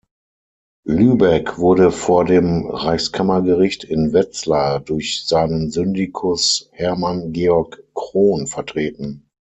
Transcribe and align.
Lübeck 0.87 1.59
wurde 1.59 1.91
vor 1.91 2.25
dem 2.25 2.65
Reichskammergericht 2.65 3.83
in 3.83 4.13
Wetzlar 4.13 4.79
durch 4.79 5.27
seinen 5.27 5.69
Syndicus 5.69 6.69
Hermann 6.71 7.33
Georg 7.33 7.83
Krohn 7.93 8.47
vertreten. 8.47 9.29